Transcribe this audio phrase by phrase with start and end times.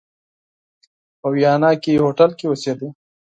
[1.19, 2.89] په ویانا کې هوټل کې اوسېدی.